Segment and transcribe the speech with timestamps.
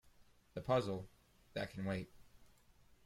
[0.55, 1.07] The puzzle—
[1.53, 2.11] that can wait.